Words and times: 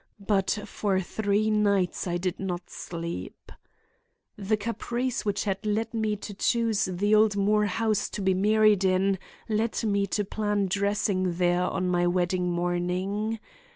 But 0.25 0.57
for 0.65 0.99
three 0.99 1.51
nights 1.51 2.07
I 2.07 2.17
did 2.17 2.39
not 2.39 2.71
sleep. 2.71 3.51
"The 4.35 4.57
caprice 4.57 5.25
which 5.25 5.43
had 5.43 5.63
led 5.63 5.93
me 5.93 6.15
to 6.15 6.33
choose 6.33 6.85
the 6.85 7.13
old 7.13 7.35
Moore 7.37 7.67
house 7.67 8.09
to 8.17 8.21
be 8.23 8.33
married 8.33 8.83
in 8.83 9.19
led 9.47 9.83
me 9.83 10.07
to 10.07 10.25
plan 10.25 10.65
dressing 10.65 11.33
there 11.33 11.61
on 11.65 11.87
my 11.87 12.07
wedding 12.07 12.49
morning. 12.49 13.39